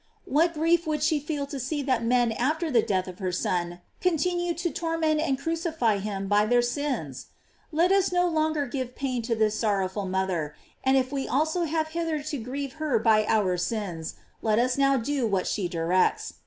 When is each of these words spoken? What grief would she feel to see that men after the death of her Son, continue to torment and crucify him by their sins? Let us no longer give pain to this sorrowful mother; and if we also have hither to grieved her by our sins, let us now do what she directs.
What 0.25 0.55
grief 0.55 0.87
would 0.87 1.03
she 1.03 1.19
feel 1.19 1.45
to 1.45 1.59
see 1.59 1.83
that 1.83 2.03
men 2.03 2.31
after 2.31 2.71
the 2.71 2.81
death 2.81 3.07
of 3.07 3.19
her 3.19 3.31
Son, 3.31 3.81
continue 4.01 4.55
to 4.55 4.71
torment 4.71 5.19
and 5.21 5.37
crucify 5.37 5.99
him 5.99 6.27
by 6.27 6.47
their 6.47 6.63
sins? 6.63 7.27
Let 7.71 7.91
us 7.91 8.11
no 8.11 8.27
longer 8.27 8.65
give 8.65 8.95
pain 8.95 9.21
to 9.21 9.35
this 9.35 9.59
sorrowful 9.59 10.07
mother; 10.07 10.55
and 10.83 10.97
if 10.97 11.11
we 11.11 11.27
also 11.27 11.65
have 11.65 11.89
hither 11.89 12.23
to 12.23 12.37
grieved 12.39 12.77
her 12.81 12.97
by 12.97 13.25
our 13.27 13.57
sins, 13.57 14.15
let 14.41 14.57
us 14.57 14.75
now 14.75 14.97
do 14.97 15.27
what 15.27 15.45
she 15.45 15.67
directs. 15.67 16.33